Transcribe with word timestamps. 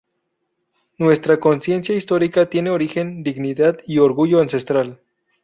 Nuestra 0.97 1.39
conciencia 1.39 1.93
histórica 1.95 2.49
tiene 2.49 2.71
origen, 2.71 3.21
Dignidad 3.21 3.77
y 3.85 3.99
orgullo 3.99 4.39
ancestral. 4.41 4.99